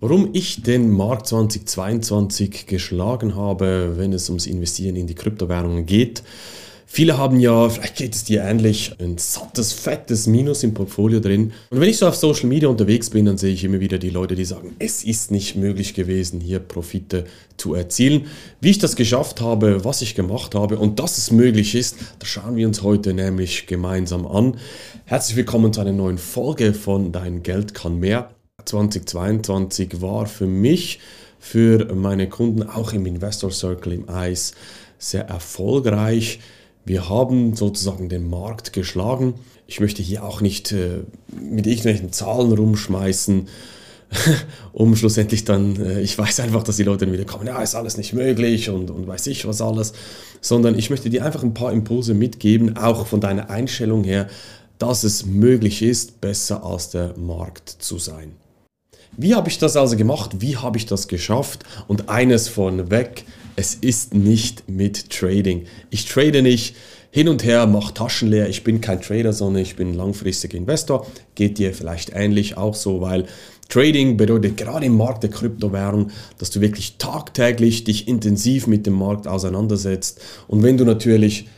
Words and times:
Warum 0.00 0.30
ich 0.32 0.62
den 0.62 0.90
Markt 0.90 1.26
2022 1.26 2.68
geschlagen 2.68 3.34
habe, 3.34 3.94
wenn 3.96 4.12
es 4.12 4.28
ums 4.28 4.46
Investieren 4.46 4.94
in 4.94 5.08
die 5.08 5.16
Kryptowährungen 5.16 5.86
geht. 5.86 6.22
Viele 6.86 7.18
haben 7.18 7.40
ja, 7.40 7.68
vielleicht 7.68 7.96
geht 7.96 8.14
es 8.14 8.22
dir 8.22 8.44
ähnlich, 8.44 8.94
ein 9.00 9.18
sattes, 9.18 9.72
fettes 9.72 10.28
Minus 10.28 10.62
im 10.62 10.72
Portfolio 10.72 11.18
drin. 11.18 11.52
Und 11.70 11.80
wenn 11.80 11.88
ich 11.88 11.98
so 11.98 12.06
auf 12.06 12.14
Social 12.14 12.46
Media 12.46 12.68
unterwegs 12.68 13.10
bin, 13.10 13.24
dann 13.24 13.38
sehe 13.38 13.52
ich 13.52 13.64
immer 13.64 13.80
wieder 13.80 13.98
die 13.98 14.10
Leute, 14.10 14.36
die 14.36 14.44
sagen, 14.44 14.76
es 14.78 15.02
ist 15.02 15.32
nicht 15.32 15.56
möglich 15.56 15.94
gewesen, 15.94 16.40
hier 16.40 16.60
Profite 16.60 17.24
zu 17.56 17.74
erzielen. 17.74 18.26
Wie 18.60 18.70
ich 18.70 18.78
das 18.78 18.94
geschafft 18.94 19.40
habe, 19.40 19.84
was 19.84 20.00
ich 20.00 20.14
gemacht 20.14 20.54
habe 20.54 20.78
und 20.78 21.00
dass 21.00 21.18
es 21.18 21.32
möglich 21.32 21.74
ist, 21.74 21.96
das 22.20 22.28
schauen 22.28 22.54
wir 22.54 22.68
uns 22.68 22.84
heute 22.84 23.14
nämlich 23.14 23.66
gemeinsam 23.66 24.28
an. 24.28 24.58
Herzlich 25.06 25.36
willkommen 25.36 25.72
zu 25.72 25.80
einer 25.80 25.92
neuen 25.92 26.18
Folge 26.18 26.72
von 26.72 27.10
Dein 27.10 27.42
Geld 27.42 27.74
kann 27.74 27.98
mehr. 27.98 28.30
2022 28.68 30.00
war 30.00 30.26
für 30.26 30.46
mich, 30.46 31.00
für 31.38 31.94
meine 31.94 32.28
Kunden 32.28 32.62
auch 32.62 32.92
im 32.92 33.06
Investor 33.06 33.50
Circle 33.50 33.92
im 33.92 34.08
Eis 34.08 34.52
sehr 34.98 35.26
erfolgreich. 35.26 36.40
Wir 36.84 37.08
haben 37.08 37.54
sozusagen 37.54 38.08
den 38.08 38.28
Markt 38.28 38.72
geschlagen. 38.72 39.34
Ich 39.66 39.80
möchte 39.80 40.02
hier 40.02 40.24
auch 40.24 40.40
nicht 40.40 40.72
äh, 40.72 41.02
mit 41.28 41.66
irgendwelchen 41.66 42.12
Zahlen 42.12 42.52
rumschmeißen, 42.52 43.48
um 44.72 44.96
schlussendlich 44.96 45.44
dann, 45.44 45.76
äh, 45.76 46.00
ich 46.00 46.16
weiß 46.18 46.40
einfach, 46.40 46.62
dass 46.62 46.76
die 46.76 46.82
Leute 46.82 47.04
dann 47.04 47.12
wieder 47.12 47.26
kommen, 47.26 47.46
ja, 47.46 47.62
ist 47.62 47.74
alles 47.74 47.96
nicht 47.96 48.14
möglich 48.14 48.70
und, 48.70 48.90
und 48.90 49.06
weiß 49.06 49.26
ich 49.28 49.46
was 49.46 49.60
alles, 49.60 49.92
sondern 50.40 50.78
ich 50.78 50.90
möchte 50.90 51.10
dir 51.10 51.24
einfach 51.24 51.42
ein 51.42 51.54
paar 51.54 51.72
Impulse 51.72 52.14
mitgeben, 52.14 52.76
auch 52.76 53.06
von 53.06 53.20
deiner 53.20 53.50
Einstellung 53.50 54.04
her, 54.04 54.28
dass 54.78 55.04
es 55.04 55.26
möglich 55.26 55.82
ist, 55.82 56.20
besser 56.20 56.64
als 56.64 56.90
der 56.90 57.16
Markt 57.18 57.68
zu 57.68 57.98
sein. 57.98 58.32
Wie 59.20 59.34
habe 59.34 59.48
ich 59.48 59.58
das 59.58 59.76
also 59.76 59.96
gemacht? 59.96 60.36
Wie 60.38 60.56
habe 60.56 60.78
ich 60.78 60.86
das 60.86 61.08
geschafft? 61.08 61.64
Und 61.88 62.08
eines 62.08 62.46
von 62.46 62.88
weg, 62.88 63.24
es 63.56 63.74
ist 63.74 64.14
nicht 64.14 64.68
mit 64.68 65.10
Trading. 65.10 65.64
Ich 65.90 66.06
trade 66.06 66.40
nicht 66.40 66.76
hin 67.10 67.28
und 67.28 67.42
her, 67.42 67.66
mache 67.66 67.92
Taschen 67.92 68.28
leer. 68.28 68.48
Ich 68.48 68.62
bin 68.62 68.80
kein 68.80 69.02
Trader, 69.02 69.32
sondern 69.32 69.60
ich 69.60 69.74
bin 69.74 69.92
langfristiger 69.92 70.56
Investor. 70.56 71.04
Geht 71.34 71.58
dir 71.58 71.74
vielleicht 71.74 72.12
ähnlich 72.14 72.56
auch 72.56 72.76
so, 72.76 73.00
weil 73.00 73.26
Trading 73.68 74.16
bedeutet 74.16 74.56
gerade 74.56 74.86
im 74.86 74.96
Markt 74.96 75.24
der 75.24 75.30
Kryptowährung, 75.30 76.12
dass 76.38 76.50
du 76.50 76.60
wirklich 76.60 76.98
tagtäglich 76.98 77.82
dich 77.82 78.06
intensiv 78.06 78.68
mit 78.68 78.86
dem 78.86 78.94
Markt 78.94 79.26
auseinandersetzt. 79.26 80.20
Und 80.46 80.62
wenn 80.62 80.78
du 80.78 80.84
natürlich 80.84 81.48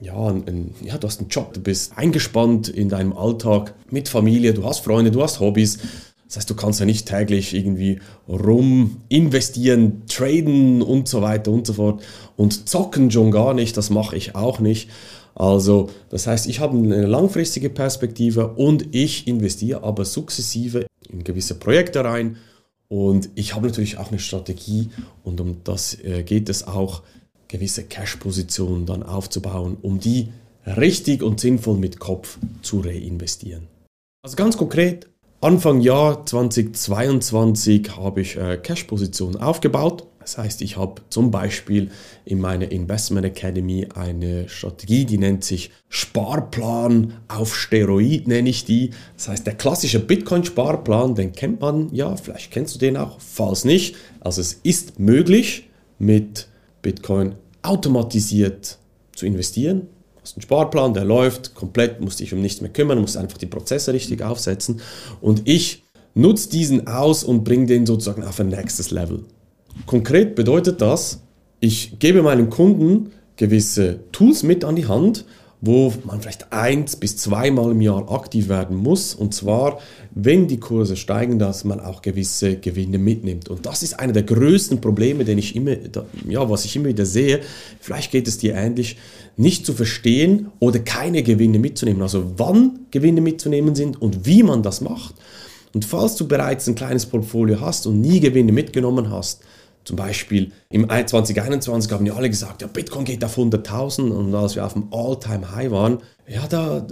ja, 0.00 0.28
ein, 0.28 0.74
ja, 0.82 0.98
du 0.98 1.06
hast 1.06 1.20
einen 1.20 1.28
Job, 1.28 1.54
du 1.54 1.60
bist 1.60 1.96
eingespannt 1.96 2.68
in 2.68 2.88
deinem 2.88 3.12
Alltag 3.14 3.74
mit 3.90 4.08
Familie, 4.08 4.52
du 4.52 4.64
hast 4.64 4.80
Freunde, 4.80 5.10
du 5.10 5.22
hast 5.22 5.40
Hobbys, 5.40 5.78
das 6.26 6.38
heißt, 6.38 6.50
du 6.50 6.54
kannst 6.54 6.80
ja 6.80 6.86
nicht 6.86 7.06
täglich 7.06 7.54
irgendwie 7.54 8.00
rum 8.28 9.02
investieren, 9.08 10.02
traden 10.08 10.82
und 10.82 11.08
so 11.08 11.22
weiter 11.22 11.52
und 11.52 11.66
so 11.66 11.74
fort. 11.74 12.02
Und 12.36 12.68
zocken 12.68 13.10
schon 13.10 13.30
gar 13.30 13.54
nicht, 13.54 13.76
das 13.76 13.90
mache 13.90 14.16
ich 14.16 14.34
auch 14.34 14.58
nicht. 14.58 14.90
Also, 15.34 15.90
das 16.10 16.26
heißt, 16.26 16.46
ich 16.48 16.60
habe 16.60 16.76
eine 16.76 17.06
langfristige 17.06 17.70
Perspektive 17.70 18.48
und 18.54 18.94
ich 18.94 19.28
investiere 19.28 19.84
aber 19.84 20.04
sukzessive 20.04 20.86
in 21.08 21.24
gewisse 21.24 21.54
Projekte 21.54 22.04
rein. 22.04 22.36
Und 22.88 23.28
ich 23.34 23.54
habe 23.54 23.66
natürlich 23.66 23.98
auch 23.98 24.10
eine 24.10 24.18
Strategie 24.18 24.90
und 25.24 25.40
um 25.40 25.58
das 25.64 25.94
äh, 26.02 26.22
geht 26.22 26.48
es 26.48 26.66
auch, 26.66 27.02
gewisse 27.48 27.84
Cash-Positionen 27.84 28.86
dann 28.86 29.02
aufzubauen, 29.04 29.76
um 29.80 30.00
die 30.00 30.28
richtig 30.66 31.22
und 31.22 31.38
sinnvoll 31.38 31.76
mit 31.76 32.00
Kopf 32.00 32.38
zu 32.62 32.80
reinvestieren. 32.80 33.68
Also 34.22 34.36
ganz 34.36 34.56
konkret, 34.56 35.08
Anfang 35.42 35.82
Jahr 35.82 36.24
2022 36.24 37.94
habe 37.94 38.22
ich 38.22 38.36
äh, 38.36 38.56
Cash-Positionen 38.56 39.36
aufgebaut. 39.36 40.06
Das 40.18 40.38
heißt, 40.38 40.62
ich 40.62 40.78
habe 40.78 41.02
zum 41.10 41.30
Beispiel 41.30 41.90
in 42.24 42.40
meiner 42.40 42.72
Investment 42.72 43.26
Academy 43.26 43.86
eine 43.94 44.48
Strategie, 44.48 45.04
die 45.04 45.18
nennt 45.18 45.44
sich 45.44 45.70
Sparplan 45.90 47.18
auf 47.28 47.54
Steroid, 47.54 48.26
nenne 48.26 48.48
ich 48.48 48.64
die. 48.64 48.90
Das 49.16 49.28
heißt, 49.28 49.46
der 49.46 49.54
klassische 49.54 50.00
Bitcoin-Sparplan, 50.00 51.14
den 51.14 51.32
kennt 51.32 51.60
man 51.60 51.94
ja, 51.94 52.16
vielleicht 52.16 52.50
kennst 52.50 52.74
du 52.74 52.78
den 52.78 52.96
auch, 52.96 53.20
falls 53.20 53.66
nicht. 53.66 53.94
Also 54.20 54.40
es 54.40 54.54
ist 54.54 54.98
möglich, 54.98 55.68
mit 55.98 56.48
Bitcoin 56.80 57.34
automatisiert 57.62 58.78
zu 59.14 59.26
investieren 59.26 59.88
hast 60.26 60.36
einen 60.36 60.42
Sparplan, 60.42 60.92
der 60.92 61.04
läuft 61.04 61.54
komplett, 61.54 62.00
musst 62.00 62.18
dich 62.18 62.32
um 62.34 62.40
nichts 62.40 62.60
mehr 62.60 62.70
kümmern, 62.70 63.00
musst 63.00 63.16
einfach 63.16 63.38
die 63.38 63.46
Prozesse 63.46 63.92
richtig 63.92 64.22
aufsetzen. 64.22 64.80
Und 65.20 65.42
ich 65.44 65.84
nutze 66.14 66.50
diesen 66.50 66.88
aus 66.88 67.22
und 67.22 67.44
bringe 67.44 67.66
den 67.66 67.86
sozusagen 67.86 68.24
auf 68.24 68.40
ein 68.40 68.48
nächstes 68.48 68.90
Level. 68.90 69.24
Konkret 69.86 70.34
bedeutet 70.34 70.80
das, 70.80 71.20
ich 71.60 72.00
gebe 72.00 72.22
meinen 72.22 72.50
Kunden 72.50 73.12
gewisse 73.36 74.00
Tools 74.10 74.42
mit 74.42 74.64
an 74.64 74.74
die 74.74 74.86
Hand 74.86 75.26
wo 75.60 75.92
man 76.04 76.20
vielleicht 76.20 76.52
eins 76.52 76.96
bis 76.96 77.16
zweimal 77.16 77.72
im 77.72 77.80
Jahr 77.80 78.10
aktiv 78.12 78.48
werden 78.48 78.76
muss. 78.76 79.14
Und 79.14 79.34
zwar, 79.34 79.78
wenn 80.14 80.48
die 80.48 80.60
Kurse 80.60 80.96
steigen, 80.96 81.38
dass 81.38 81.64
man 81.64 81.80
auch 81.80 82.02
gewisse 82.02 82.56
Gewinne 82.56 82.98
mitnimmt. 82.98 83.48
Und 83.48 83.64
das 83.64 83.82
ist 83.82 83.98
einer 83.98 84.12
der 84.12 84.22
größten 84.22 84.80
Probleme, 84.80 85.24
den 85.24 85.38
ich 85.38 85.56
immer, 85.56 85.72
ja, 86.28 86.48
was 86.48 86.64
ich 86.64 86.76
immer 86.76 86.88
wieder 86.88 87.06
sehe. 87.06 87.40
Vielleicht 87.80 88.12
geht 88.12 88.28
es 88.28 88.38
dir 88.38 88.54
ähnlich, 88.54 88.98
nicht 89.36 89.64
zu 89.64 89.72
verstehen 89.72 90.48
oder 90.58 90.78
keine 90.78 91.22
Gewinne 91.22 91.58
mitzunehmen. 91.58 92.02
Also 92.02 92.32
wann 92.36 92.80
Gewinne 92.90 93.20
mitzunehmen 93.20 93.74
sind 93.74 94.00
und 94.00 94.26
wie 94.26 94.42
man 94.42 94.62
das 94.62 94.80
macht. 94.80 95.14
Und 95.74 95.84
falls 95.84 96.16
du 96.16 96.28
bereits 96.28 96.66
ein 96.68 96.74
kleines 96.74 97.06
Portfolio 97.06 97.60
hast 97.60 97.86
und 97.86 98.00
nie 98.00 98.20
Gewinne 98.20 98.52
mitgenommen 98.52 99.10
hast, 99.10 99.42
zum 99.86 99.96
Beispiel 99.96 100.50
im 100.68 100.88
2021 100.88 101.92
haben 101.92 102.04
ja 102.06 102.14
alle 102.14 102.28
gesagt, 102.28 102.60
ja, 102.60 102.66
Bitcoin 102.66 103.04
geht 103.04 103.24
auf 103.24 103.38
100.000 103.38 104.10
und 104.10 104.34
als 104.34 104.56
wir 104.56 104.66
auf 104.66 104.72
dem 104.72 104.92
All-Time-High 104.92 105.70
waren, 105.70 105.98
ja, 106.26 106.44
da, 106.48 106.84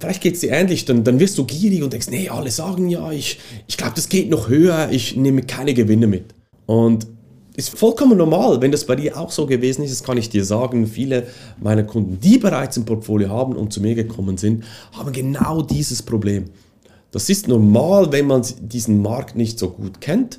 vielleicht 0.00 0.22
geht 0.22 0.34
es 0.34 0.40
dir 0.40 0.52
ähnlich, 0.52 0.86
dann, 0.86 1.04
dann 1.04 1.20
wirst 1.20 1.36
du 1.36 1.44
gierig 1.44 1.82
und 1.82 1.92
denkst, 1.92 2.08
nee, 2.08 2.30
alle 2.30 2.50
sagen 2.50 2.88
ja, 2.88 3.12
ich, 3.12 3.38
ich 3.66 3.76
glaube, 3.76 3.92
das 3.96 4.08
geht 4.08 4.30
noch 4.30 4.48
höher, 4.48 4.88
ich 4.90 5.14
nehme 5.14 5.42
keine 5.42 5.74
Gewinne 5.74 6.06
mit. 6.06 6.34
Und 6.64 7.06
ist 7.54 7.76
vollkommen 7.76 8.16
normal, 8.16 8.62
wenn 8.62 8.72
das 8.72 8.86
bei 8.86 8.96
dir 8.96 9.18
auch 9.18 9.30
so 9.30 9.44
gewesen 9.44 9.82
ist, 9.82 9.90
das 9.90 10.02
kann 10.02 10.16
ich 10.16 10.30
dir 10.30 10.44
sagen. 10.44 10.86
Viele 10.86 11.26
meiner 11.60 11.82
Kunden, 11.82 12.18
die 12.20 12.38
bereits 12.38 12.78
ein 12.78 12.86
Portfolio 12.86 13.28
haben 13.28 13.56
und 13.56 13.74
zu 13.74 13.82
mir 13.82 13.94
gekommen 13.94 14.38
sind, 14.38 14.64
haben 14.92 15.12
genau 15.12 15.60
dieses 15.60 16.02
Problem. 16.02 16.46
Das 17.10 17.28
ist 17.28 17.46
normal, 17.48 18.10
wenn 18.12 18.26
man 18.26 18.42
diesen 18.60 19.02
Markt 19.02 19.36
nicht 19.36 19.58
so 19.58 19.70
gut 19.70 20.00
kennt 20.00 20.38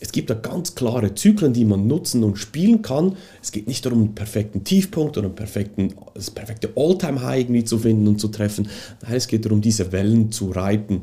es 0.00 0.12
gibt 0.12 0.30
da 0.30 0.34
ganz 0.34 0.74
klare 0.74 1.14
Zyklen, 1.14 1.52
die 1.52 1.66
man 1.66 1.86
nutzen 1.86 2.24
und 2.24 2.38
spielen 2.38 2.80
kann. 2.80 3.16
Es 3.42 3.52
geht 3.52 3.68
nicht 3.68 3.84
darum, 3.84 3.98
einen 3.98 4.14
perfekten 4.14 4.64
Tiefpunkt 4.64 5.18
oder 5.18 5.26
einen 5.26 5.36
perfekten, 5.36 5.94
das 6.14 6.30
perfekte 6.30 6.70
All-Time-High 6.74 7.40
irgendwie 7.40 7.64
zu 7.64 7.78
finden 7.78 8.08
und 8.08 8.18
zu 8.18 8.28
treffen. 8.28 8.68
Nein, 9.02 9.14
es 9.14 9.28
geht 9.28 9.44
darum, 9.44 9.60
diese 9.60 9.92
Wellen 9.92 10.32
zu 10.32 10.50
reiten. 10.50 11.02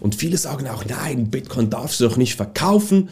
Und 0.00 0.16
viele 0.16 0.36
sagen 0.36 0.66
auch, 0.66 0.84
nein, 0.84 1.30
Bitcoin 1.30 1.70
darfst 1.70 2.00
du 2.00 2.08
doch 2.08 2.16
nicht 2.16 2.34
verkaufen. 2.34 3.10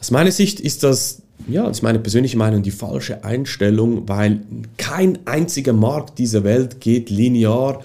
Aus 0.00 0.10
meiner 0.10 0.32
Sicht 0.32 0.58
ist 0.58 0.82
das, 0.82 1.22
ja, 1.46 1.62
das 1.68 1.78
ist 1.78 1.82
meine 1.82 2.00
persönliche 2.00 2.36
Meinung, 2.36 2.64
die 2.64 2.72
falsche 2.72 3.22
Einstellung, 3.22 4.08
weil 4.08 4.40
kein 4.76 5.20
einziger 5.26 5.72
Markt 5.72 6.18
dieser 6.18 6.42
Welt 6.42 6.80
geht 6.80 7.10
linear 7.10 7.80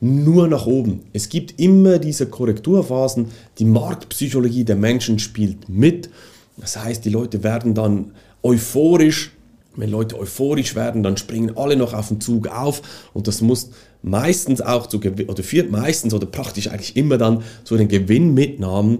nur 0.00 0.46
nach 0.48 0.66
oben. 0.66 1.00
Es 1.14 1.30
gibt 1.30 1.58
immer 1.58 1.98
diese 1.98 2.26
Korrekturphasen. 2.26 3.28
Die 3.58 3.64
Marktpsychologie 3.64 4.64
der 4.64 4.76
Menschen 4.76 5.18
spielt 5.18 5.70
mit. 5.70 6.10
Das 6.56 6.76
heißt, 6.76 7.04
die 7.04 7.10
Leute 7.10 7.42
werden 7.42 7.74
dann 7.74 8.12
euphorisch. 8.42 9.32
Wenn 9.76 9.90
Leute 9.90 10.18
euphorisch 10.18 10.76
werden, 10.76 11.02
dann 11.02 11.16
springen 11.16 11.56
alle 11.56 11.76
noch 11.76 11.94
auf 11.94 12.08
den 12.08 12.20
Zug 12.20 12.46
auf 12.46 12.80
und 13.12 13.26
das 13.26 13.40
muss 13.40 13.70
meistens 14.02 14.60
auch 14.60 14.86
zu 14.86 15.00
oder 15.00 15.42
führt 15.42 15.72
meistens 15.72 16.14
oder 16.14 16.26
praktisch 16.26 16.68
eigentlich 16.68 16.96
immer 16.96 17.18
dann 17.18 17.42
zu 17.64 17.76
den 17.76 17.88
Gewinnmitnahmen 17.88 18.98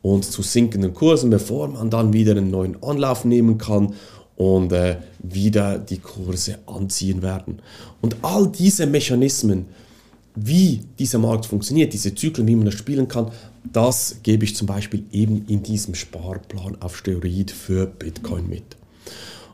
und 0.00 0.24
zu 0.24 0.40
sinkenden 0.40 0.94
Kursen, 0.94 1.28
bevor 1.28 1.68
man 1.68 1.90
dann 1.90 2.14
wieder 2.14 2.32
einen 2.32 2.50
neuen 2.50 2.82
Anlauf 2.82 3.26
nehmen 3.26 3.58
kann 3.58 3.94
und 4.36 4.72
äh, 4.72 4.96
wieder 5.18 5.78
die 5.78 5.98
Kurse 5.98 6.58
anziehen 6.66 7.20
werden. 7.20 7.60
Und 8.00 8.16
all 8.22 8.46
diese 8.46 8.86
Mechanismen 8.86 9.66
wie 10.34 10.82
dieser 10.98 11.18
Markt 11.18 11.46
funktioniert, 11.46 11.92
diese 11.92 12.14
Zyklen, 12.14 12.46
wie 12.46 12.56
man 12.56 12.66
das 12.66 12.74
spielen 12.74 13.08
kann, 13.08 13.30
das 13.72 14.16
gebe 14.22 14.44
ich 14.44 14.56
zum 14.56 14.66
Beispiel 14.66 15.04
eben 15.12 15.46
in 15.48 15.62
diesem 15.62 15.94
Sparplan 15.94 16.76
auf 16.80 16.96
Steroid 16.96 17.50
für 17.50 17.86
Bitcoin 17.86 18.48
mit. 18.48 18.64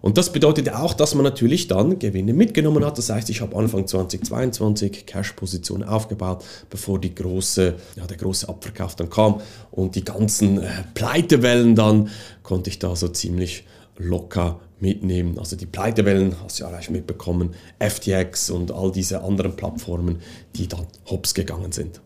Und 0.03 0.17
das 0.17 0.33
bedeutet 0.33 0.73
auch, 0.73 0.95
dass 0.95 1.15
man 1.15 1.25
natürlich 1.25 1.69
dann 1.69 1.99
Gewinne 1.99 2.33
mitgenommen 2.33 2.85
hat. 2.85 2.97
Das 2.97 3.11
heißt, 3.11 3.29
ich 3.29 3.43
habe 3.43 3.57
Anfang 3.57 3.87
2022 3.87 5.05
Cash-Positionen 5.05 5.87
aufgebaut, 5.87 6.43
bevor 6.71 6.99
die 6.99 7.15
große, 7.15 7.75
ja, 7.97 8.07
der 8.07 8.17
große 8.17 8.49
Abverkauf 8.49 8.97
dann 8.97 9.11
kam. 9.11 9.43
Und 9.71 9.97
die 9.97 10.05
ganzen 10.05 10.63
äh, 10.63 10.69
Pleitewellen 10.95 11.75
dann 11.75 12.09
konnte 12.43 12.71
ich 12.71 12.79
da 12.79 12.97
so 12.97 13.09
ziemlich 13.09 13.65
locker 13.99 14.61
mitnehmen. 14.81 15.39
Also 15.39 15.57
die 15.57 15.67
Pleitewellen 15.67 16.35
hast 16.43 16.59
du 16.59 16.65
ja 16.65 16.71
gleich 16.71 16.91
mitbekommen, 16.91 17.55
FTX 17.79 18.51
und 18.51 18.73
all 18.73 18.93
diese 18.93 19.23
anderen 19.23 19.57
Plattformen, 19.57 20.21
die 20.57 20.69
dann 20.69 20.87
hops 21.07 21.35
gegangen 21.35 21.73
sind. 21.73 22.01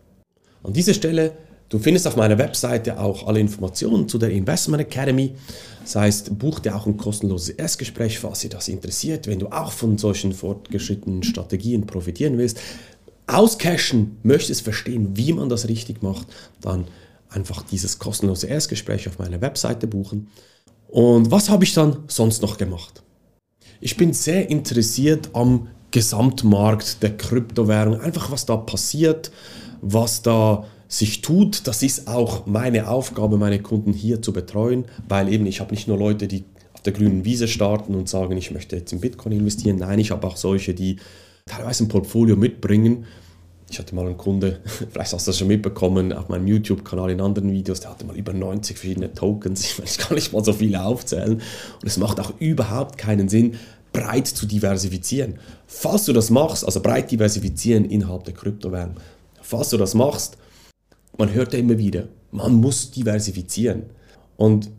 An 0.63 0.73
dieser 0.73 0.95
Stelle 0.95 1.33
Du 1.75 1.81
findest 1.81 2.07
auf 2.07 2.15
meiner 2.15 2.39
Webseite 2.39 3.01
auch 3.01 3.27
alle 3.27 3.41
Informationen 3.41 4.09
zu 4.09 4.17
der 4.17 4.31
Investment 4.31 4.83
Academy. 4.83 5.33
Das 5.83 5.97
heißt, 5.97 6.39
buch 6.39 6.61
dir 6.61 6.77
auch 6.77 6.87
ein 6.87 6.97
kostenloses 6.97 7.49
Erstgespräch, 7.49 8.21
falls 8.21 8.41
dir 8.41 8.51
das 8.51 8.69
interessiert, 8.69 9.27
wenn 9.27 9.41
du 9.41 9.49
auch 9.49 9.73
von 9.73 9.99
solchen 9.99 10.33
fortgeschrittenen 10.33 11.25
Strategien 11.25 11.85
profitieren 11.85 12.39
willst. 12.39 12.61
Auscashen 13.27 14.19
möchtest, 14.23 14.61
verstehen, 14.61 15.17
wie 15.17 15.33
man 15.33 15.49
das 15.49 15.67
richtig 15.69 16.01
macht, 16.01 16.29
dann 16.61 16.87
einfach 17.29 17.63
dieses 17.63 17.99
kostenlose 17.99 18.47
Erstgespräch 18.47 19.09
auf 19.09 19.19
meiner 19.19 19.41
Webseite 19.41 19.87
buchen. 19.87 20.29
Und 20.94 21.32
was 21.32 21.50
habe 21.50 21.64
ich 21.64 21.75
dann 21.75 22.05
sonst 22.06 22.41
noch 22.41 22.56
gemacht? 22.56 23.02
Ich 23.81 23.96
bin 23.96 24.12
sehr 24.12 24.49
interessiert 24.49 25.31
am 25.32 25.67
Gesamtmarkt 25.91 27.02
der 27.02 27.17
Kryptowährung, 27.17 28.00
einfach 28.00 28.31
was 28.31 28.46
da 28.46 28.56
passiert, 28.56 29.32
was 29.82 30.23
da 30.23 30.67
sich 30.87 31.20
tut. 31.20 31.67
Das 31.67 31.82
ist 31.82 32.06
auch 32.06 32.46
meine 32.46 32.87
Aufgabe, 32.87 33.38
meine 33.38 33.61
Kunden 33.61 33.93
hier 33.93 34.23
zu 34.23 34.32
betreuen, 34.32 34.85
weil 35.08 35.32
eben 35.32 35.46
ich 35.46 35.58
habe 35.58 35.75
nicht 35.75 35.88
nur 35.88 35.99
Leute, 35.99 36.29
die 36.29 36.44
auf 36.75 36.82
der 36.82 36.93
grünen 36.93 37.25
Wiese 37.25 37.49
starten 37.49 37.97
und 37.97 38.08
sagen, 38.08 38.37
ich 38.37 38.52
möchte 38.52 38.76
jetzt 38.76 38.93
in 38.93 39.00
Bitcoin 39.00 39.32
investieren. 39.32 39.79
Nein, 39.79 39.99
ich 39.99 40.12
habe 40.12 40.25
auch 40.25 40.37
solche, 40.37 40.75
die 40.75 40.99
teilweise 41.47 41.82
ein 41.82 41.88
Portfolio 41.88 42.37
mitbringen. 42.37 43.06
Ich 43.75 43.81
hatte 43.81 43.93
mal 43.93 44.06
einen 44.06 44.17
Kunde, 44.17 44.61
vielleicht 44.93 45.12
hast 45.12 45.26
du 45.26 45.31
das 45.31 45.38
schon 45.38 45.49
mitbekommen, 45.49 46.12
auf 46.12 46.29
meinem 46.29 46.47
YouTube-Kanal 46.47 47.11
in 47.11 47.21
anderen 47.21 47.50
Videos, 47.50 47.81
der 47.81 47.91
hatte 47.91 48.05
mal 48.05 48.17
über 48.17 48.32
90 48.32 48.79
verschiedene 48.79 49.12
Tokens. 49.12 49.65
Ich, 49.65 49.79
meine, 49.79 49.91
ich 49.91 49.99
kann 49.99 50.15
nicht 50.15 50.32
mal 50.32 50.44
so 50.44 50.53
viele 50.53 50.85
aufzählen. 50.85 51.32
Und 51.32 51.82
es 51.82 51.97
macht 51.97 52.21
auch 52.21 52.32
überhaupt 52.38 52.99
keinen 52.99 53.29
Sinn, 53.29 53.56
breit 53.93 54.29
zu 54.29 54.47
diversifizieren. 54.47 55.41
Falls 55.67 56.05
du 56.05 56.12
das 56.12 56.31
machst, 56.31 56.65
also 56.65 56.81
breit 56.81 57.11
diversifizieren 57.11 57.85
innerhalb 57.85 58.23
der 58.23 58.35
Kryptowährung, 58.35 58.94
falls 59.43 59.71
du 59.71 59.76
das 59.76 59.94
machst, 59.94 60.37
man 61.19 61.35
hört 61.35 61.53
ja 61.53 61.59
immer 61.59 61.76
wieder, 61.76 62.05
man 62.31 62.55
muss 62.55 62.93
diversifizieren. 62.93 63.87
Und 64.37 64.71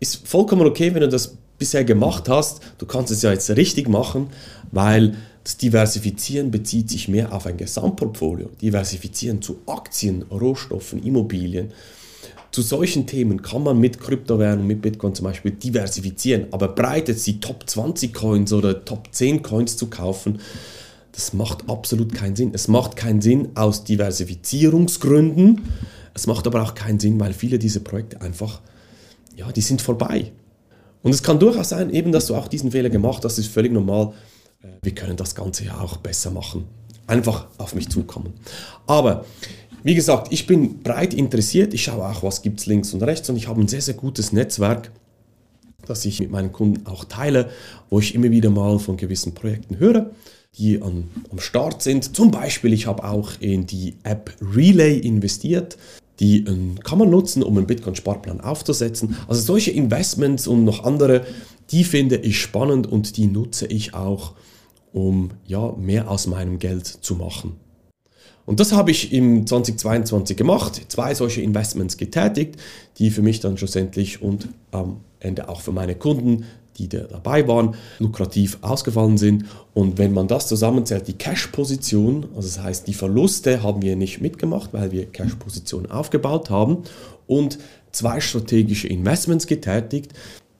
ist 0.00 0.26
vollkommen 0.26 0.66
okay, 0.66 0.92
wenn 0.92 1.02
du 1.02 1.08
das 1.08 1.36
bisher 1.56 1.84
gemacht 1.84 2.28
hast. 2.28 2.62
Du 2.78 2.86
kannst 2.86 3.12
es 3.12 3.22
ja 3.22 3.30
jetzt 3.30 3.48
richtig 3.50 3.88
machen, 3.88 4.30
weil 4.72 5.14
das 5.44 5.56
Diversifizieren 5.56 6.50
bezieht 6.50 6.90
sich 6.90 7.08
mehr 7.08 7.32
auf 7.32 7.46
ein 7.46 7.56
Gesamtportfolio. 7.56 8.50
Diversifizieren 8.60 9.40
zu 9.40 9.60
Aktien, 9.66 10.22
Rohstoffen, 10.30 11.02
Immobilien. 11.02 11.72
Zu 12.50 12.62
solchen 12.62 13.06
Themen 13.06 13.42
kann 13.42 13.62
man 13.62 13.78
mit 13.78 14.00
Kryptowährungen, 14.00 14.66
mit 14.66 14.82
Bitcoin 14.82 15.14
zum 15.14 15.24
Beispiel 15.24 15.52
diversifizieren. 15.52 16.46
Aber 16.50 16.68
breit 16.68 17.08
jetzt 17.08 17.26
die 17.26 17.40
Top 17.40 17.68
20 17.68 18.12
Coins 18.12 18.52
oder 18.52 18.84
Top 18.84 19.08
10 19.12 19.42
Coins 19.42 19.76
zu 19.76 19.86
kaufen, 19.86 20.40
das 21.12 21.32
macht 21.32 21.68
absolut 21.68 22.14
keinen 22.14 22.36
Sinn. 22.36 22.50
Es 22.52 22.68
macht 22.68 22.96
keinen 22.96 23.20
Sinn 23.20 23.48
aus 23.54 23.84
Diversifizierungsgründen. 23.84 25.62
Es 26.12 26.26
macht 26.26 26.46
aber 26.46 26.62
auch 26.62 26.74
keinen 26.74 27.00
Sinn, 27.00 27.18
weil 27.20 27.32
viele 27.32 27.58
dieser 27.58 27.80
Projekte 27.80 28.20
einfach, 28.20 28.60
ja, 29.36 29.50
die 29.52 29.60
sind 29.60 29.80
vorbei. 29.80 30.32
Und 31.02 31.12
es 31.12 31.22
kann 31.22 31.38
durchaus 31.38 31.70
sein, 31.70 31.90
eben, 31.90 32.12
dass 32.12 32.26
du 32.26 32.34
auch 32.34 32.48
diesen 32.48 32.72
Fehler 32.72 32.90
gemacht 32.90 33.24
hast, 33.24 33.38
das 33.38 33.38
ist 33.38 33.52
völlig 33.52 33.72
normal. 33.72 34.12
Äh, 34.62 34.68
wir 34.82 34.94
können 34.94 35.16
das 35.16 35.34
Ganze 35.34 35.64
ja 35.64 35.80
auch 35.80 35.96
besser 35.98 36.30
machen. 36.30 36.66
Einfach 37.06 37.48
auf 37.58 37.74
mich 37.74 37.88
zukommen. 37.88 38.34
Aber 38.86 39.24
wie 39.82 39.94
gesagt, 39.94 40.32
ich 40.32 40.46
bin 40.46 40.82
breit 40.82 41.14
interessiert. 41.14 41.74
Ich 41.74 41.84
schaue 41.84 42.06
auch, 42.06 42.22
was 42.22 42.42
gibt 42.42 42.60
es 42.60 42.66
links 42.66 42.94
und 42.94 43.02
rechts 43.02 43.28
und 43.30 43.36
ich 43.36 43.48
habe 43.48 43.60
ein 43.60 43.68
sehr, 43.68 43.80
sehr 43.80 43.94
gutes 43.94 44.32
Netzwerk, 44.32 44.92
das 45.86 46.04
ich 46.04 46.20
mit 46.20 46.30
meinen 46.30 46.52
Kunden 46.52 46.86
auch 46.86 47.04
teile, 47.04 47.50
wo 47.88 47.98
ich 47.98 48.14
immer 48.14 48.30
wieder 48.30 48.50
mal 48.50 48.78
von 48.78 48.96
gewissen 48.96 49.34
Projekten 49.34 49.78
höre 49.78 50.10
die 50.58 50.82
an, 50.82 51.08
am 51.30 51.38
Start 51.38 51.82
sind. 51.82 52.16
Zum 52.16 52.30
Beispiel, 52.30 52.72
ich 52.72 52.86
habe 52.86 53.04
auch 53.04 53.32
in 53.40 53.66
die 53.66 53.96
App 54.02 54.34
Relay 54.40 54.98
investiert. 54.98 55.76
Die 56.20 56.44
äh, 56.44 56.56
kann 56.84 56.98
man 56.98 57.10
nutzen, 57.10 57.42
um 57.42 57.56
einen 57.56 57.66
Bitcoin-Sparplan 57.66 58.40
aufzusetzen. 58.40 59.16
Also 59.26 59.42
solche 59.42 59.72
Investments 59.72 60.46
und 60.46 60.64
noch 60.64 60.84
andere, 60.84 61.26
die 61.70 61.84
finde 61.84 62.16
ich 62.16 62.40
spannend 62.40 62.86
und 62.86 63.16
die 63.16 63.26
nutze 63.26 63.66
ich 63.66 63.94
auch, 63.94 64.34
um 64.92 65.30
ja, 65.46 65.72
mehr 65.78 66.10
aus 66.10 66.26
meinem 66.26 66.58
Geld 66.58 66.86
zu 66.86 67.14
machen. 67.14 67.56
Und 68.46 68.58
das 68.58 68.72
habe 68.72 68.90
ich 68.90 69.12
im 69.12 69.46
2022 69.46 70.36
gemacht, 70.36 70.82
zwei 70.88 71.14
solche 71.14 71.40
Investments 71.40 71.96
getätigt, 71.96 72.56
die 72.98 73.10
für 73.10 73.22
mich 73.22 73.40
dann 73.40 73.56
schlussendlich 73.56 74.22
und 74.22 74.48
am 74.72 75.00
Ende 75.20 75.48
auch 75.48 75.60
für 75.60 75.72
meine 75.72 75.94
Kunden 75.94 76.44
die 76.88 76.88
da 76.88 77.00
dabei 77.04 77.46
waren, 77.46 77.74
lukrativ 77.98 78.58
ausgefallen 78.62 79.18
sind. 79.18 79.44
Und 79.74 79.98
wenn 79.98 80.12
man 80.12 80.28
das 80.28 80.48
zusammenzählt, 80.48 81.08
die 81.08 81.14
Cash-Position, 81.14 82.26
also 82.34 82.48
das 82.48 82.62
heißt, 82.62 82.86
die 82.86 82.94
Verluste 82.94 83.62
haben 83.62 83.82
wir 83.82 83.96
nicht 83.96 84.20
mitgemacht, 84.20 84.72
weil 84.72 84.92
wir 84.92 85.06
Cash-Positionen 85.06 85.90
aufgebaut 85.90 86.50
haben 86.50 86.78
und 87.26 87.58
zwei 87.92 88.20
strategische 88.20 88.88
Investments 88.88 89.46
getätigt. 89.46 90.12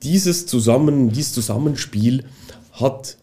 Dieses, 0.03 0.45
zusammen, 0.45 1.09
dieses 1.09 1.33
Zusammenspiel 1.33 2.25
hat 2.71 3.17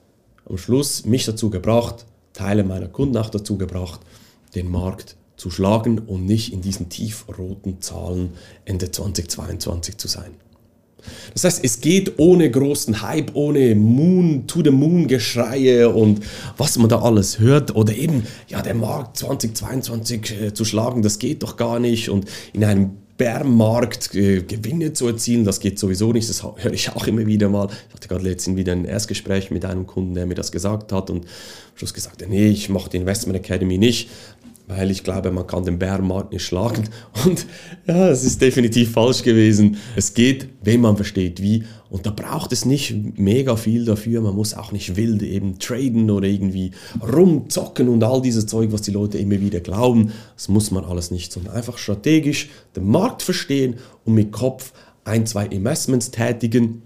am 0.48 0.58
Schluss 0.58 1.04
mich 1.04 1.24
dazu 1.24 1.50
gebracht, 1.50 2.06
Teile 2.32 2.64
meiner 2.64 2.88
Kunden 2.88 3.16
auch 3.16 3.30
dazu 3.30 3.58
gebracht, 3.58 4.00
den 4.54 4.70
Markt 4.70 5.16
zu 5.36 5.50
schlagen 5.50 5.98
und 6.00 6.24
nicht 6.24 6.52
in 6.52 6.62
diesen 6.62 6.88
tiefroten 6.88 7.80
Zahlen 7.80 8.30
Ende 8.64 8.90
2022 8.90 9.96
zu 9.96 10.08
sein. 10.08 10.34
Das 11.32 11.44
heißt, 11.44 11.60
es 11.64 11.80
geht 11.80 12.18
ohne 12.18 12.50
großen 12.50 13.02
Hype, 13.02 13.34
ohne 13.34 13.74
Moon, 13.74 14.46
to 14.46 14.62
the 14.62 14.70
Moon 14.70 15.06
Geschreie 15.06 15.88
und 15.88 16.20
was 16.56 16.78
man 16.78 16.88
da 16.88 17.00
alles 17.00 17.38
hört 17.38 17.74
oder 17.74 17.94
eben, 17.94 18.24
ja, 18.48 18.62
der 18.62 18.74
Markt 18.74 19.18
2022 19.18 20.40
äh, 20.40 20.54
zu 20.54 20.64
schlagen, 20.64 21.02
das 21.02 21.18
geht 21.18 21.42
doch 21.42 21.56
gar 21.56 21.78
nicht 21.78 22.08
und 22.08 22.26
in 22.52 22.64
einem 22.64 22.90
Bärmarkt 23.18 24.14
äh, 24.14 24.42
Gewinne 24.42 24.92
zu 24.92 25.08
erzielen, 25.08 25.44
das 25.44 25.58
geht 25.58 25.78
sowieso 25.78 26.12
nicht, 26.12 26.28
das 26.28 26.44
höre 26.44 26.72
ich 26.72 26.90
auch 26.90 27.06
immer 27.06 27.26
wieder 27.26 27.48
mal. 27.48 27.68
Ich 27.88 27.94
hatte 27.94 28.08
gerade 28.08 28.24
letztens 28.24 28.56
wieder 28.56 28.72
ein 28.72 28.84
Erstgespräch 28.84 29.50
mit 29.50 29.64
einem 29.64 29.86
Kunden, 29.86 30.14
der 30.14 30.24
mir 30.24 30.36
das 30.36 30.52
gesagt 30.52 30.92
hat 30.92 31.10
und 31.10 31.24
am 31.24 31.30
Schluss 31.74 31.92
gesagt, 31.92 32.24
nee, 32.28 32.46
ich 32.46 32.68
mache 32.68 32.90
die 32.90 32.98
Investment 32.98 33.36
Academy 33.36 33.76
nicht, 33.76 34.08
weil 34.68 34.90
ich 34.90 35.02
glaube, 35.02 35.30
man 35.30 35.46
kann 35.46 35.64
den 35.64 35.78
Bärenmarkt 35.78 36.32
nicht 36.32 36.44
schlagen. 36.44 36.84
Und 37.24 37.46
ja, 37.86 38.10
es 38.10 38.22
ist 38.22 38.40
definitiv 38.40 38.92
falsch 38.92 39.22
gewesen. 39.22 39.78
Es 39.96 40.12
geht, 40.12 40.48
wenn 40.62 40.82
man 40.82 40.96
versteht, 40.96 41.40
wie. 41.42 41.64
Und 41.88 42.04
da 42.04 42.10
braucht 42.10 42.52
es 42.52 42.66
nicht 42.66 43.18
mega 43.18 43.56
viel 43.56 43.86
dafür. 43.86 44.20
Man 44.20 44.34
muss 44.34 44.52
auch 44.52 44.70
nicht 44.70 44.94
wild 44.96 45.22
eben 45.22 45.58
traden 45.58 46.10
oder 46.10 46.28
irgendwie 46.28 46.72
rumzocken 47.02 47.88
und 47.88 48.04
all 48.04 48.20
dieses 48.20 48.46
Zeug, 48.46 48.70
was 48.70 48.82
die 48.82 48.90
Leute 48.90 49.16
immer 49.16 49.40
wieder 49.40 49.60
glauben. 49.60 50.12
Das 50.36 50.48
muss 50.48 50.70
man 50.70 50.84
alles 50.84 51.10
nicht, 51.10 51.32
sondern 51.32 51.54
einfach 51.54 51.78
strategisch 51.78 52.50
den 52.76 52.86
Markt 52.88 53.22
verstehen 53.22 53.76
und 54.04 54.14
mit 54.14 54.32
Kopf 54.32 54.72
ein, 55.04 55.26
zwei 55.26 55.46
Investments 55.46 56.10
tätigen, 56.10 56.82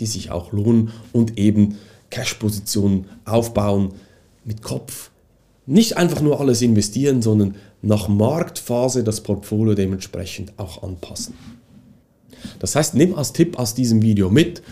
die 0.00 0.06
sich 0.06 0.32
auch 0.32 0.50
lohnen 0.50 0.90
und 1.12 1.38
eben 1.38 1.76
Cash-Positionen 2.10 3.06
aufbauen 3.24 3.94
mit 4.44 4.60
Kopf 4.60 5.11
nicht 5.66 5.96
einfach 5.96 6.20
nur 6.20 6.40
alles 6.40 6.62
investieren, 6.62 7.22
sondern 7.22 7.56
nach 7.82 8.08
Marktphase 8.08 9.04
das 9.04 9.20
Portfolio 9.20 9.74
dementsprechend 9.74 10.52
auch 10.58 10.82
anpassen. 10.82 11.34
Das 12.58 12.74
heißt, 12.74 12.94
nimm 12.94 13.14
als 13.14 13.32
Tipp 13.32 13.58
aus 13.58 13.74
diesem 13.74 14.02
Video 14.02 14.30
mit, 14.30 14.62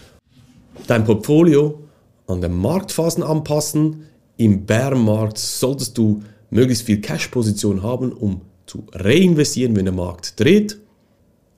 dein 0.86 1.04
Portfolio 1.04 1.78
an 2.26 2.40
den 2.40 2.52
Marktphasen 2.52 3.22
anpassen. 3.22 4.06
Im 4.36 4.64
Bärenmarkt 4.64 5.38
solltest 5.38 5.98
du 5.98 6.22
möglichst 6.50 6.86
viel 6.86 7.00
Cash-Position 7.00 7.82
haben, 7.82 8.12
um 8.12 8.40
zu 8.66 8.84
reinvestieren, 8.92 9.76
wenn 9.76 9.84
der 9.84 9.94
Markt 9.94 10.38
dreht. 10.40 10.78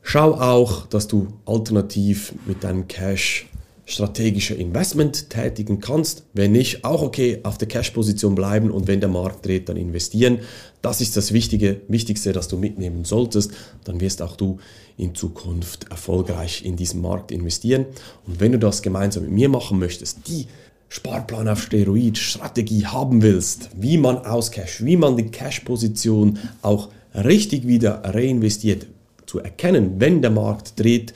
Schau 0.02 0.34
auch, 0.34 0.86
dass 0.86 1.06
du 1.06 1.28
alternativ 1.46 2.34
mit 2.46 2.64
deinem 2.64 2.88
Cash 2.88 3.48
strategische 3.84 4.54
Investment 4.54 5.30
tätigen 5.30 5.80
kannst. 5.80 6.24
Wenn 6.32 6.52
nicht, 6.52 6.84
auch 6.84 7.02
okay, 7.02 7.40
auf 7.42 7.58
der 7.58 7.68
Cash-Position 7.68 8.34
bleiben 8.34 8.70
und 8.70 8.86
wenn 8.86 9.00
der 9.00 9.08
Markt 9.08 9.44
dreht, 9.44 9.68
dann 9.68 9.76
investieren. 9.76 10.38
Das 10.82 11.00
ist 11.00 11.16
das 11.16 11.32
Wichtige, 11.32 11.80
Wichtigste, 11.88 12.32
das 12.32 12.48
du 12.48 12.56
mitnehmen 12.56 13.04
solltest. 13.04 13.52
Dann 13.84 14.00
wirst 14.00 14.22
auch 14.22 14.36
du 14.36 14.58
in 14.96 15.14
Zukunft 15.14 15.90
erfolgreich 15.90 16.64
in 16.64 16.76
diesen 16.76 17.00
Markt 17.00 17.32
investieren. 17.32 17.86
Und 18.26 18.40
wenn 18.40 18.52
du 18.52 18.58
das 18.58 18.82
gemeinsam 18.82 19.24
mit 19.24 19.32
mir 19.32 19.48
machen 19.48 19.78
möchtest, 19.78 20.28
die 20.28 20.46
Sparplan 20.88 21.48
auf 21.48 21.62
Steroid 21.62 22.18
Strategie 22.18 22.86
haben 22.86 23.22
willst, 23.22 23.70
wie 23.74 23.96
man 23.96 24.18
aus 24.18 24.50
Cash, 24.50 24.84
wie 24.84 24.96
man 24.96 25.16
die 25.16 25.30
Cash-Position 25.30 26.38
auch 26.60 26.90
richtig 27.14 27.66
wieder 27.66 28.02
reinvestiert, 28.04 28.86
zu 29.26 29.38
erkennen, 29.38 29.94
wenn 29.98 30.20
der 30.20 30.30
Markt 30.30 30.78
dreht, 30.78 31.14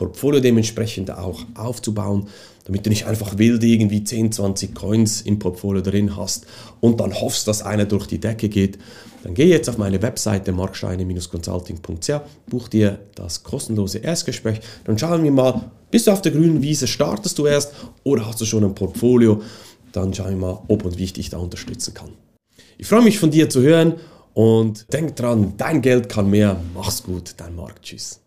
Portfolio 0.00 0.40
dementsprechend 0.40 1.10
auch 1.10 1.40
aufzubauen, 1.54 2.26
damit 2.64 2.86
du 2.86 2.90
nicht 2.90 3.04
einfach 3.04 3.36
wild 3.36 3.62
irgendwie 3.62 4.02
10, 4.02 4.32
20 4.32 4.74
Coins 4.74 5.20
im 5.20 5.38
Portfolio 5.38 5.82
drin 5.82 6.16
hast 6.16 6.46
und 6.80 7.00
dann 7.00 7.20
hoffst, 7.20 7.46
dass 7.46 7.60
einer 7.60 7.84
durch 7.84 8.06
die 8.06 8.18
Decke 8.18 8.48
geht. 8.48 8.78
Dann 9.22 9.34
geh 9.34 9.44
jetzt 9.44 9.68
auf 9.68 9.76
meine 9.76 10.00
Webseite 10.00 10.52
marksteine-consulting.ch, 10.52 12.20
buch 12.46 12.68
dir 12.68 13.00
das 13.14 13.42
kostenlose 13.42 13.98
Erstgespräch, 13.98 14.60
dann 14.84 14.98
schauen 14.98 15.22
wir 15.22 15.32
mal, 15.32 15.70
bist 15.90 16.06
du 16.06 16.12
auf 16.12 16.22
der 16.22 16.32
grünen 16.32 16.62
Wiese, 16.62 16.86
startest 16.86 17.38
du 17.38 17.44
erst 17.44 17.74
oder 18.02 18.26
hast 18.26 18.40
du 18.40 18.46
schon 18.46 18.64
ein 18.64 18.74
Portfolio, 18.74 19.42
dann 19.92 20.14
schauen 20.14 20.30
wir 20.30 20.46
mal, 20.46 20.62
ob 20.68 20.86
und 20.86 20.96
wie 20.96 21.04
ich 21.04 21.12
dich 21.12 21.28
da 21.28 21.36
unterstützen 21.36 21.92
kann. 21.92 22.12
Ich 22.78 22.86
freue 22.86 23.02
mich 23.02 23.18
von 23.18 23.30
dir 23.30 23.50
zu 23.50 23.60
hören 23.60 23.96
Und 24.32 24.90
denk 24.92 25.16
dran, 25.16 25.54
dein 25.56 25.82
Geld 25.82 26.08
kann 26.08 26.30
mehr. 26.30 26.58
Mach's 26.74 27.02
gut, 27.02 27.34
dein 27.36 27.54
Markt. 27.54 27.82
Tschüss. 27.82 28.20